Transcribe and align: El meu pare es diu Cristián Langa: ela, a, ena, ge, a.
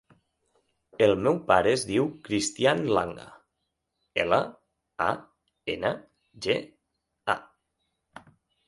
El 1.07 1.11
meu 1.27 1.35
pare 1.51 1.73
es 1.79 1.83
diu 1.89 2.07
Cristián 2.29 2.81
Langa: 2.99 3.27
ela, 4.25 4.41
a, 5.11 5.11
ena, 5.77 5.95
ge, 6.49 6.59
a. 7.37 7.39